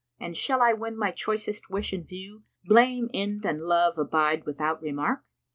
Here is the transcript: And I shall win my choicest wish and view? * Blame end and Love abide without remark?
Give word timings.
And 0.19 0.31
I 0.31 0.33
shall 0.33 0.77
win 0.77 0.97
my 0.97 1.11
choicest 1.11 1.69
wish 1.69 1.93
and 1.93 2.03
view? 2.07 2.41
* 2.53 2.65
Blame 2.65 3.11
end 3.13 3.45
and 3.45 3.61
Love 3.61 3.99
abide 3.99 4.47
without 4.47 4.81
remark? 4.81 5.23